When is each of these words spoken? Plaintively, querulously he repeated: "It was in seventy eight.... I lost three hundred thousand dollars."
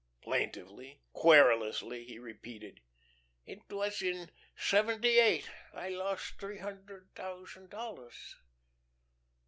Plaintively, 0.23 0.99
querulously 1.13 2.03
he 2.05 2.17
repeated: 2.17 2.81
"It 3.45 3.61
was 3.71 4.01
in 4.01 4.31
seventy 4.57 5.19
eight.... 5.19 5.47
I 5.75 5.89
lost 5.89 6.39
three 6.39 6.57
hundred 6.57 7.13
thousand 7.13 7.69
dollars." 7.69 8.35